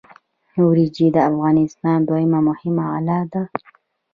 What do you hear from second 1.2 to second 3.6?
افغانستان دویمه مهمه غله ده.